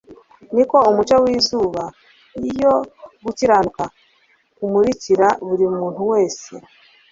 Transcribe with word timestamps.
niko 0.55 0.77
umucyo 0.89 1.15
w'Izuba 1.23 1.83
iyo 2.49 2.73
gukiranuka, 3.23 3.83
umurikira 4.65 5.27
buri 5.47 5.65
muntu 5.75 6.01
wese. 6.11 6.53